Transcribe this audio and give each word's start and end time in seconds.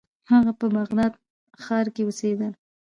هغه 0.31 0.51
په 0.59 0.65
بغداد 0.77 1.13
ښار 1.63 1.85
کې 1.95 2.01
اوسیده. 2.05 2.47